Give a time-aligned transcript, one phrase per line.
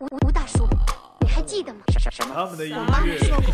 [0.00, 0.66] 吴吴大叔，
[1.20, 1.80] 你还记得吗？
[1.98, 2.32] 什什么？
[2.34, 3.18] 他们的音我妈妈乐。
[3.18, 3.52] 说过，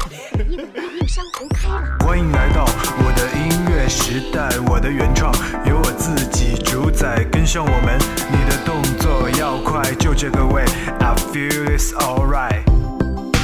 [0.48, 0.64] 因为
[0.96, 1.98] 映山红开了。
[2.06, 5.34] 欢迎来到我的音乐时代，我的原创
[5.66, 7.98] 由我自己主宰，跟上我们，
[8.30, 10.62] 你的动作要快，就这个味
[11.00, 12.62] ，I feel it's alright。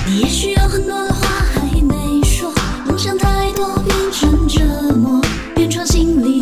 [0.06, 2.54] 你也许有很多的话还没说，
[2.86, 4.62] 梦想太多变成折
[4.94, 5.20] 磨，
[5.56, 6.41] 原创新力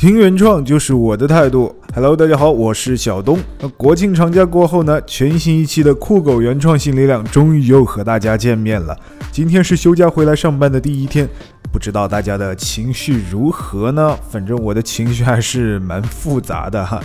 [0.00, 1.76] 听原创就是我的态度。
[1.94, 3.38] Hello，大家好，我是小东。
[3.60, 8.98] 那国庆长假过后呢，全新一期的酷狗原创新力量终于又和大家见面了。
[9.30, 11.28] 今天是休假回来上班的第一天，
[11.70, 14.16] 不知道大家的情绪如何呢？
[14.30, 16.98] 反正我的情绪还是蛮复杂的哈。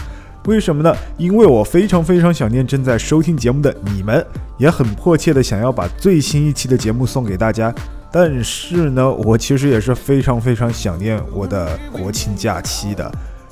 [0.45, 0.95] 为什么呢？
[1.17, 4.25] 因为我非常非常想念正在收听节目的你们，
[4.57, 7.75] 也很迫切的想要把最新一期的节目送给大家。
[8.17, 13.11] 但是呢，我其实也是非常非常想念我的国庆假期的。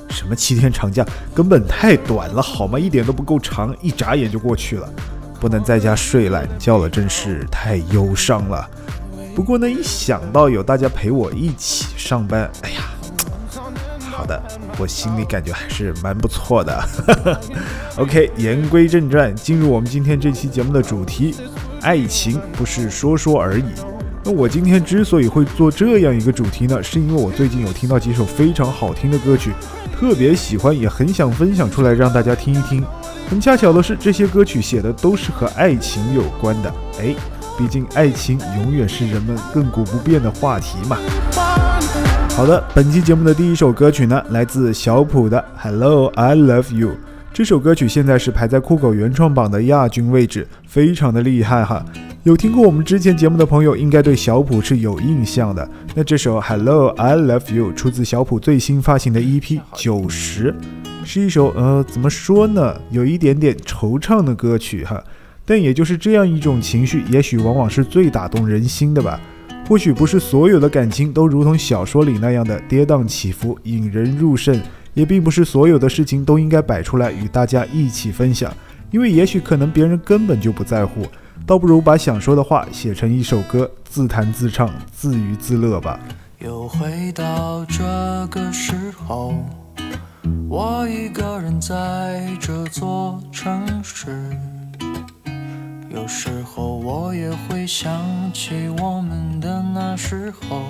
[0.09, 1.05] 什么七天长假，
[1.35, 2.79] 根本太短了，好吗？
[2.79, 4.89] 一点都不够长，一眨眼就过去了。
[5.37, 8.65] 不能在家睡懒觉了，真是太忧伤了。
[9.35, 12.83] 不过呢，一想到有大家陪我一起上班，哎呀，
[13.99, 14.41] 好的，
[14.77, 16.89] 我心里感觉还是蛮不错的。
[17.99, 21.35] OK，言归正传，进入我们今天这期节目的主题：
[21.81, 23.65] 爱情不是说说而已。
[24.25, 29.51] 那我今天之所以会做这样一个主题呢，是因为我最近有听到几首非常好听的歌曲，
[29.91, 32.81] 特别喜欢，也很想分享出来让大家听一听。
[33.29, 36.73] 很恰巧的是，这些歌曲写的都是和爱情有关的。
[37.01, 37.13] 哎，
[37.57, 40.97] 毕竟爱情永远是人们亘古不变的话题嘛。
[42.29, 46.89] 好的，本期节目的第一首歌曲呢，来自小普的《Hello I Love You》。
[47.33, 51.83] 这首歌曲现在是排在酷狗原创榜的亚军位置，非常的厉害哈。
[52.23, 55.69] 有听过我们之前节目的朋友，应该对小普是有印象的。
[55.93, 59.41] 那这首《Hello I Love You》出自小普最新发行的 EP
[59.75, 60.49] 《九十》，
[61.03, 65.03] 是一首呃怎么说呢，有一点点惆怅的歌曲哈。
[65.43, 69.19] 但也就是这样一种情绪，也许往往是最打动人心的吧。
[69.67, 74.57] 或许不是所有的感情都如同小说里那样的跌宕起伏、引人入胜，
[74.93, 78.49] 也并不是所有的事情都应该摆出来与大家一起分享，
[78.91, 81.05] 因为也许可能别人根本就不在乎。
[81.45, 85.99] 倒不如把想说的话写成一首歌，自弹自唱，自娱自乐吧。
[86.39, 87.83] 又回到这
[88.31, 88.73] 个时
[89.05, 89.33] 候，
[90.49, 94.29] 我一个人在这座城市。
[95.89, 98.01] 有时候我也会想
[98.33, 100.61] 起我们的那时候，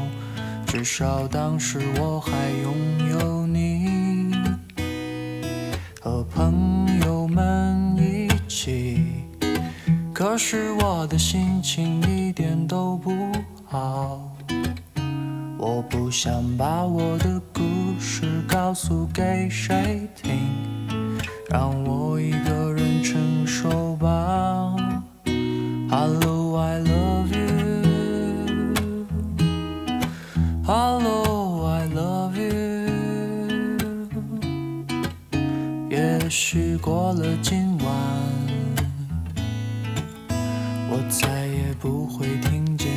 [0.66, 2.32] 至少当时我还
[2.64, 2.74] 拥
[3.12, 4.34] 有你，
[6.02, 6.83] 和朋
[10.14, 13.12] 可是我的心情一点都不
[13.66, 14.22] 好。
[15.58, 17.64] 我不想把我的故
[18.00, 20.38] 事告诉给谁听，
[21.50, 24.76] 让我一个人承受吧。
[25.90, 27.82] Hello, I love you.
[30.64, 32.52] Hello, I love you.
[35.90, 37.88] 也许过了今晚，
[41.84, 42.93] 不会听见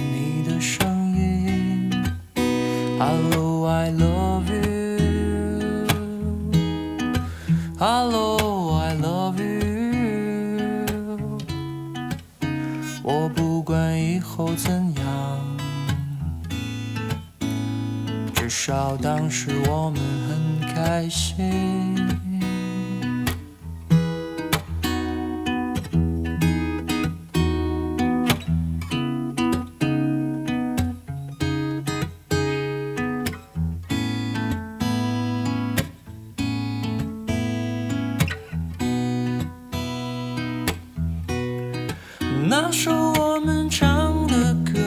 [42.58, 44.80] 那首我们唱的歌，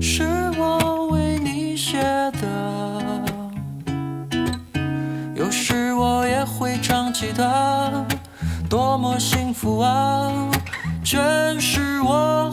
[0.00, 0.24] 是
[0.58, 3.22] 我为你写的。
[5.34, 7.92] 有时我也会唱起它，
[8.66, 10.32] 多么幸福啊！
[11.04, 12.50] 全是我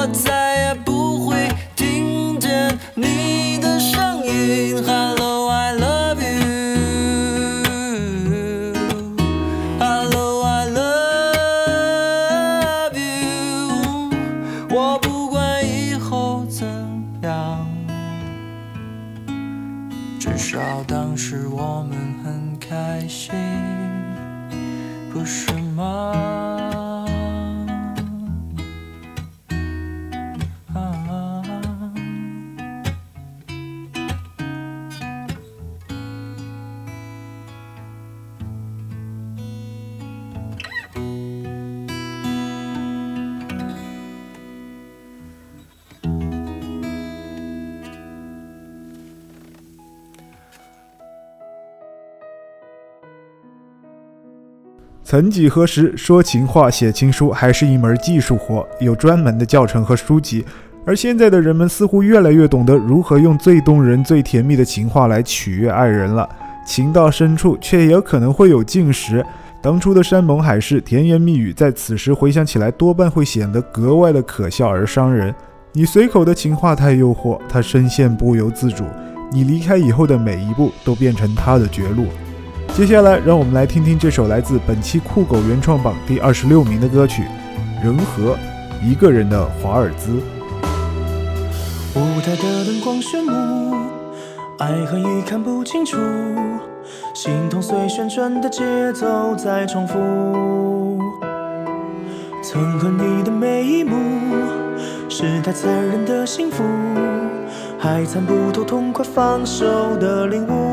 [0.00, 0.47] 我在
[55.10, 60.44] 曾几何时，说情话、写情书还是一门技术活，有专门的教程和书籍。
[60.84, 66.28] 而现在的人们似乎越来越懂得如何用最动人、最甜蜜的情话来取悦爱人了。
[66.66, 69.24] 情到深处，却也有可能会有尽时。
[69.62, 75.34] 当初的山盟海誓、甜言蜜语，在此时回想起来，多半会显得格外的可笑而伤人。
[75.72, 78.84] 你随口的情话太诱惑，他深陷不由自主。
[79.32, 82.08] 你离开以后的每一步，都变成他的绝路。
[82.78, 87.24] 接下来，让我们来听听这首来自本期酷狗原创榜第二十六名的歌曲
[87.84, 88.38] 《人和
[88.80, 90.12] 一个人的华尔兹》。
[91.96, 93.74] 舞台的灯光炫目，
[94.58, 95.96] 爱恨已看不清楚，
[97.14, 101.00] 心痛随旋转的节奏在重复。
[102.44, 103.96] 曾和你的每一幕，
[105.08, 106.62] 是太残忍的幸福，
[107.76, 110.67] 还参不透痛快放手的领悟。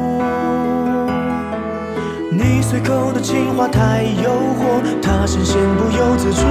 [2.76, 4.30] 对口的情话太诱
[4.60, 6.42] 惑，他深陷不由自主。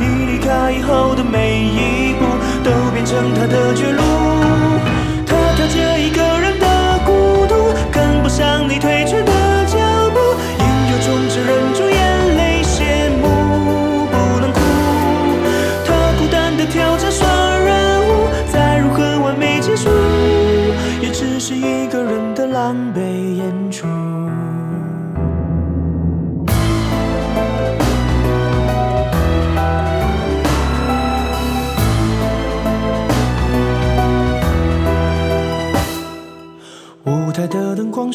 [0.00, 2.24] 你离开以后的每一步，
[2.64, 4.02] 都变成他的绝路。
[5.24, 9.22] 他挑着一个人的孤独，跟不上你退却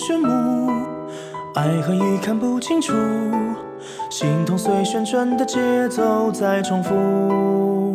[0.04, 0.72] 炫目，
[1.54, 2.92] 爱恨已看不清楚，
[4.10, 5.60] 心痛随旋转的节
[5.90, 7.94] 奏在重复。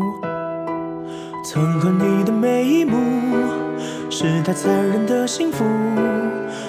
[1.44, 2.96] 曾和你的每一幕，
[4.08, 5.64] 是太残忍的幸福，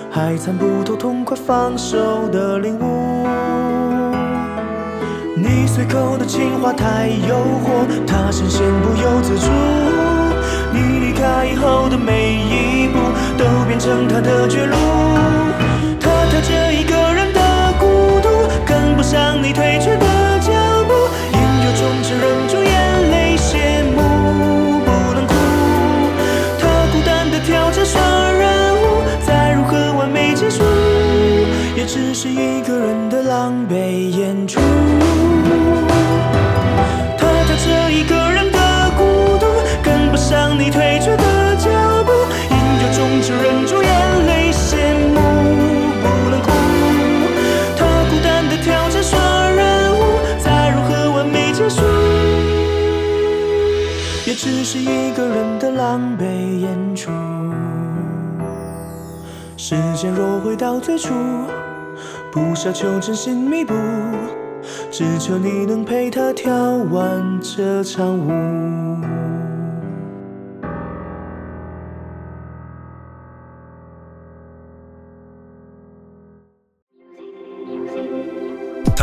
[0.09, 3.27] 还参不透痛快放手的领悟。
[5.35, 9.96] 你随口的情话太诱惑，他深陷不由自主。
[11.19, 12.99] 他以后的每一步，
[13.37, 14.75] 都变成他的绝路。
[15.99, 17.41] 他踏着一个人的
[17.79, 18.29] 孤独，
[18.65, 20.05] 跟不上你退却的
[20.39, 20.51] 脚
[20.87, 20.93] 步。
[21.33, 25.33] 应有中只忍住眼泪谢幕，不能哭。
[26.59, 27.99] 他孤单的跳着双
[28.33, 30.63] 人舞，再如何完美结束，
[31.75, 34.59] 也只是一个人的狼狈演出。
[40.69, 41.69] 退却的脚
[42.03, 42.11] 步。
[42.49, 45.19] 应有种只忍住眼泪谢幕，
[46.01, 46.47] 不能哭。
[47.75, 50.01] 他孤单的跳着双人舞，
[50.39, 51.81] 再如何完美结束，
[54.25, 57.11] 也只是一个人的狼狈演出。
[59.55, 61.13] 时间若回到最初，
[62.31, 63.73] 不奢求真心弥补，
[64.91, 66.53] 只求你能陪他跳
[66.91, 68.31] 完这场舞。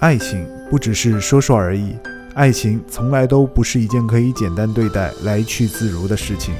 [0.00, 1.96] 爱情不只是说说而已，
[2.34, 6.54] 爱情从来都不是一件可以简单对待、来去自如的事情。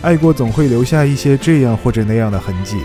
[0.00, 2.78] 爱过总会留下一些这样或者那样的痕迹。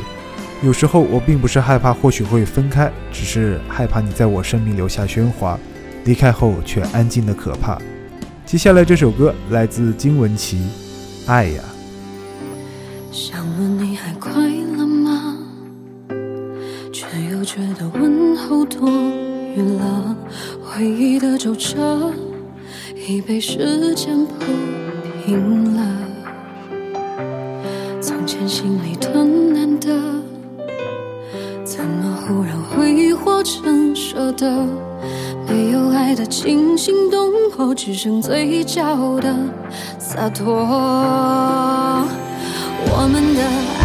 [0.62, 5.58] 有时候我并不是害怕，或许会分开，只是害怕你在我生命留下喧哗，
[6.04, 7.82] 离开后却安静的可怕。
[8.46, 10.58] 接下来这首歌来自金玟岐，
[11.28, 11.64] 《爱呀》。
[13.16, 15.38] 想问你还快乐吗？
[16.92, 18.90] 却又觉得问候多
[19.56, 20.16] 余了。
[20.62, 22.12] 回忆的皱褶
[23.08, 24.34] 已被时间铺
[25.26, 25.82] 平了。
[28.02, 29.90] 从前心里的难得，
[31.64, 34.66] 怎么忽然挥霍成舍得。
[35.48, 39.36] 没有爱的惊心动魄，只剩嘴角的
[40.00, 40.56] 洒脱。
[42.96, 43.42] 我们的
[43.80, 43.83] 爱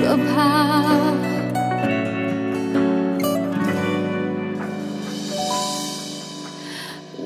[0.00, 1.12] 可怕。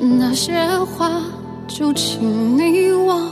[0.00, 1.22] 那些话
[1.68, 3.31] 就请你忘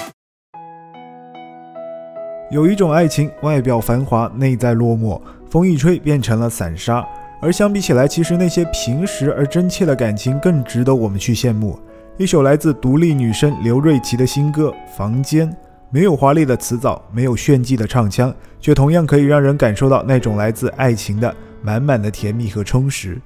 [2.51, 7.01] 有一种爱情，外表繁华，内在落寞，风一吹变成了散沙。
[7.41, 11.79] 而相比起来，其实那些平实而真切的感情更值得我们去羡慕。
[12.17, 14.67] 一首来自独立女声刘瑞琦的新歌
[14.97, 15.49] 《房间》，
[15.91, 23.17] 没有华丽的词藻，没有炫技的唱腔，却同样可以让人感受到那种来自爱情的满满的甜蜜和充实。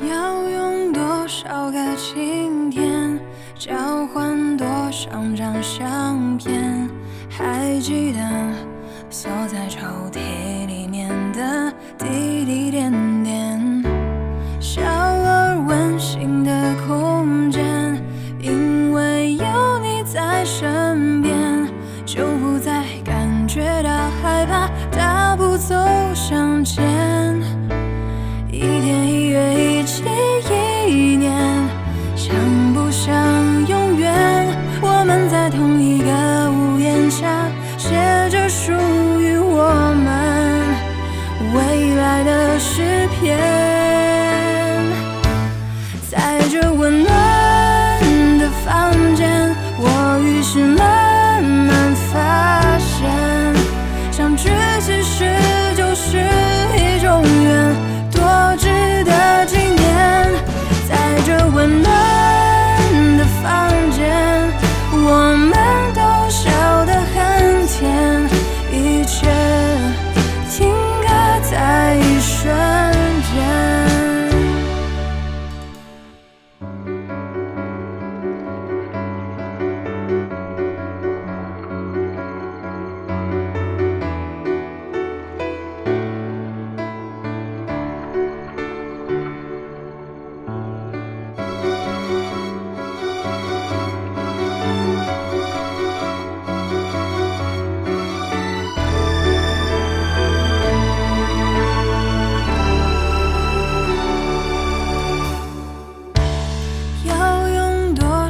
[0.00, 3.18] 要用多少个晴天，
[3.58, 6.88] 交换多少张相片？
[7.28, 8.20] 还记得
[9.10, 9.80] 锁在抽
[10.12, 13.15] 屉里面的滴滴点点，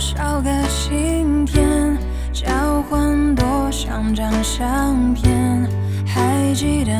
[0.07, 1.99] 少个晴天
[2.33, 5.69] 交换多少张相片
[6.07, 6.93] 还记得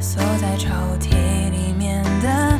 [0.00, 1.10] 锁在抽屉
[1.50, 2.53] 里面的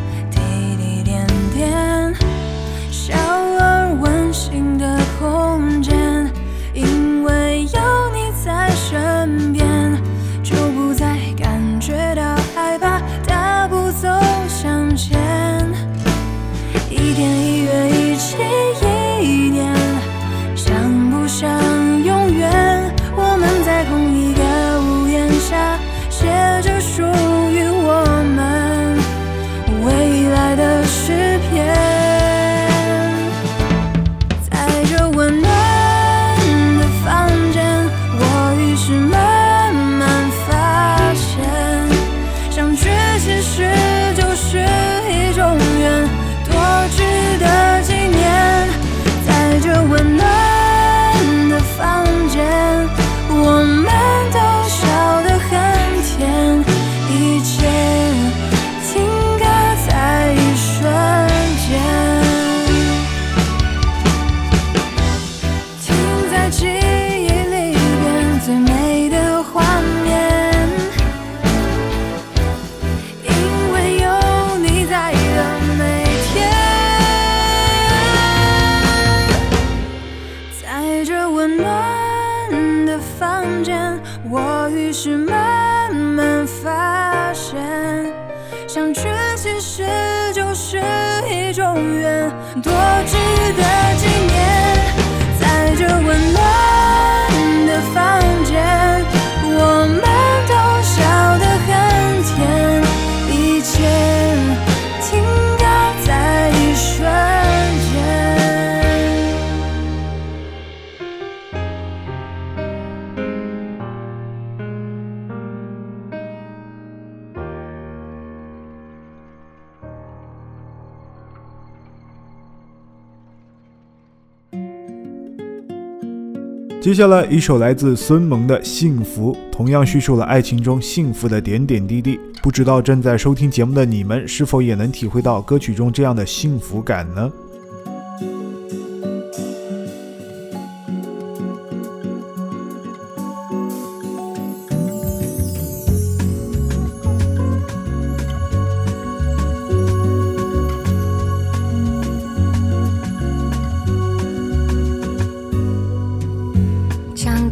[126.94, 132.20] 接下来一首来自孙萌的《幸福》，同样叙述了爱情中幸福的点点滴滴。
[132.40, 137.28] 不知道正在收听节目的你们，是否也能体会到歌曲中这样的幸福感呢？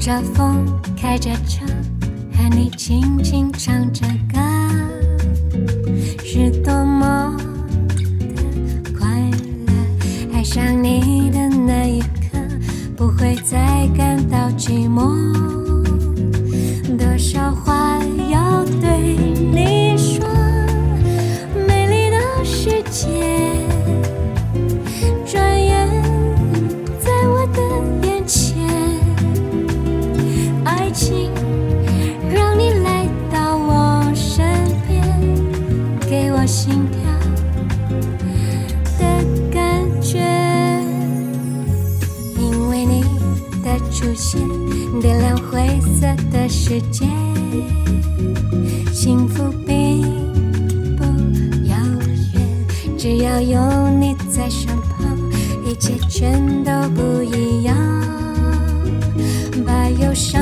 [0.02, 1.64] 着风，开着车，
[2.32, 4.40] 和你轻轻唱着歌，
[6.24, 7.36] 是多么
[8.18, 9.08] 的快
[9.64, 10.34] 乐。
[10.34, 12.36] 爱上你的那一刻，
[12.96, 15.21] 不会再感到寂寞。
[45.00, 47.06] 点亮灰色的世界，
[48.92, 50.02] 幸福并
[50.96, 51.04] 不
[51.68, 51.76] 遥
[52.34, 55.18] 远，只要有你在身旁，
[55.66, 57.76] 一切全都不一样，
[59.66, 60.40] 把忧伤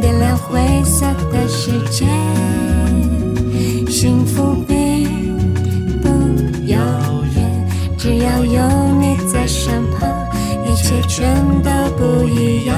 [0.00, 2.06] 点亮灰色的世界。
[3.88, 5.36] 幸福并
[6.02, 6.08] 不
[6.66, 6.78] 遥
[7.34, 8.60] 远，只要有
[9.00, 10.08] 你在身旁，
[10.64, 12.76] 一切全都不一样。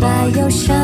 [0.00, 0.74] 把忧伤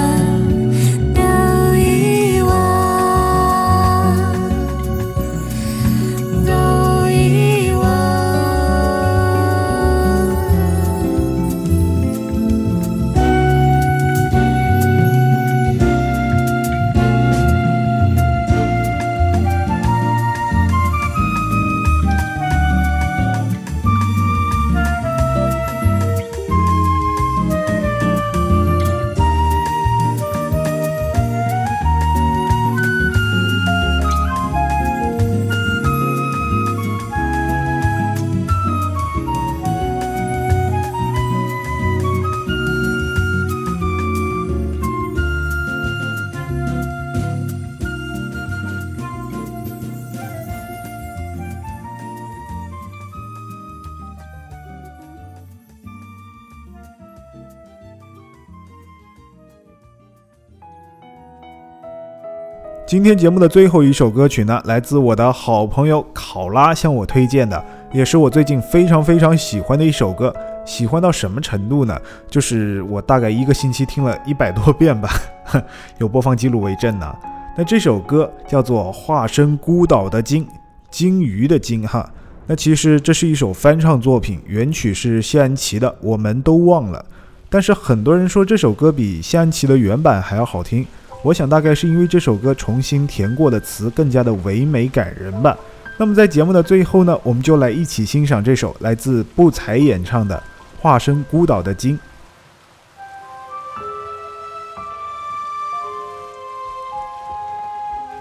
[62.95, 67.61] 今天节目的最后一首歌曲呢，来自我的好朋友考拉向我推荐的，
[67.93, 70.33] 也是我最近非常非常喜欢的一首歌。
[70.65, 72.01] 喜欢到什么程度呢？
[72.31, 75.11] 就是我大概一个星期听了 一百多遍吧，
[75.99, 77.13] 有播放记录为证呢。
[77.59, 80.45] 那这首歌叫做《化身孤岛的鲸》，
[80.89, 82.09] 鲸鱼的鲸哈。
[82.47, 87.05] 那其实这是一首翻唱作品，原曲是谢安琪的《我们都忘了》，
[87.51, 90.87] 但是很多人说这首歌比谢安琪的原版还要好听。
[91.25, 95.57] 我想大概是因为这首歌重新填过的词更加的唯美感人吧。
[95.97, 100.37] 那么在节目的最后呢，我们就来一起欣赏这首来自不才演唱的
[100.83, 101.99] 《化身孤岛的鲸》。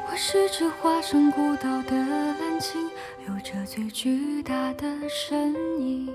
[0.09, 2.89] 我是只化身孤岛的蓝鲸，
[3.27, 6.07] 有着最巨大的身影，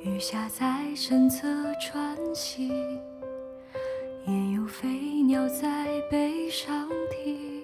[0.00, 0.64] 鱼虾在
[0.96, 1.46] 身侧
[1.78, 2.70] 穿行，
[4.26, 4.88] 也有飞
[5.22, 7.62] 鸟在背上停。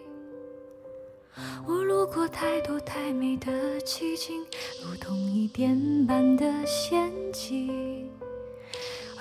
[1.67, 4.45] 我路过太多太美的奇景，
[4.85, 8.11] 如同一点般的仙境，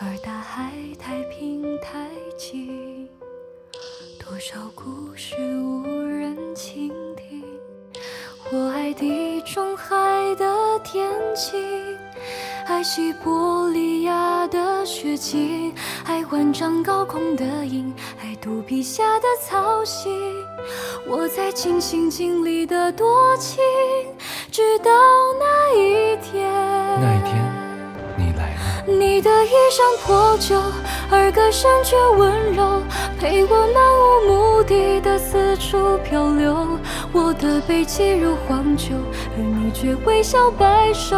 [0.02, 3.08] 而大海太平太静。
[4.19, 7.43] 多少故事无人倾听？
[8.52, 9.95] 我爱地中海
[10.36, 11.58] 的天晴，
[12.79, 15.73] 爱西伯利亚的雪景，
[16.05, 20.13] 爱万丈高空的鹰，爱肚皮下的草心。
[21.05, 23.61] 我在尽心尽力的多情，
[24.49, 24.91] 直到
[25.37, 26.49] 那一天。
[27.01, 27.53] 那一天，
[28.17, 30.55] 你来了，你的衣衫破旧，
[31.11, 32.81] 而歌声却温柔，
[33.19, 36.79] 陪我漫无目的的四处漂流。
[37.11, 38.95] 我的背脊如荒丘，
[39.35, 41.17] 而你却微笑摆手，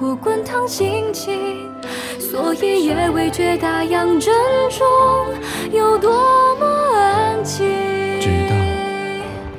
[0.00, 1.70] 未有过滚烫心情，
[2.18, 4.34] 所以也未觉大洋正
[4.70, 4.86] 中
[5.72, 6.10] 有多
[6.56, 7.68] 么安静。
[8.18, 8.56] 直到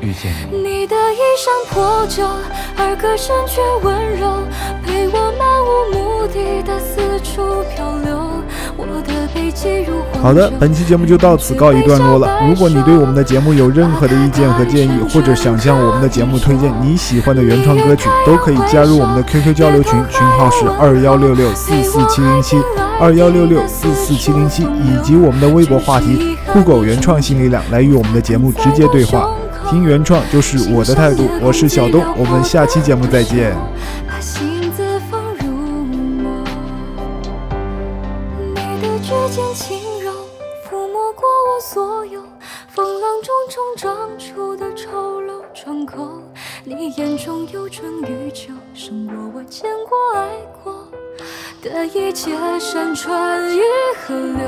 [0.02, 0.58] 遇见你。
[0.58, 2.26] 你的衣衫破旧，
[2.76, 4.44] 而歌声却温柔，
[4.84, 8.31] 陪我漫无目的的四处漂流。
[10.22, 12.40] 好的，本期节目就到此告一段落了。
[12.48, 22.62] 如果你对我们的节目有任何的意见和建议，或者想向我们的节目推荐你喜欢的原创歌曲，都可以加入我们的 QQ 交流群，群号是二幺六六四四七零七
[23.00, 29.28] 二幺六六四四七零七，以及我们的微博话题“酷狗原创新力量”来与我们的节目直接对话。
[29.70, 33.56] 听原创就是我的态度，我是小东，我们下期节目再见。
[39.54, 40.12] 轻柔
[40.64, 42.22] 抚摸过我所有
[42.70, 46.22] 风浪中冲撞出的丑陋窗口。
[46.64, 50.30] 你眼中有春与秋，胜过我见过爱
[50.64, 50.88] 过
[51.62, 53.62] 的一切山川与
[54.06, 54.48] 河流。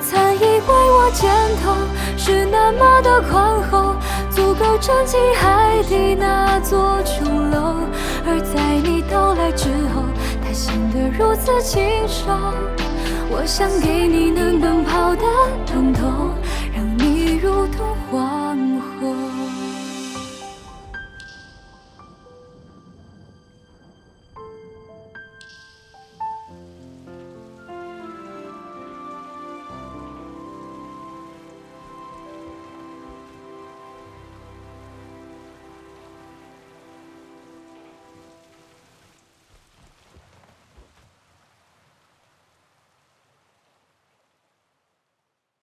[0.00, 1.30] 曾以为我肩
[1.62, 1.72] 头
[2.16, 3.94] 是那么的宽厚，
[4.30, 7.76] 足够撑起海底那座琼楼。
[8.26, 10.02] 而在你到来之后，
[10.42, 12.32] 它显得如此清瘦。
[13.38, 15.22] 我想给你能奔跑的
[15.66, 16.30] 通透，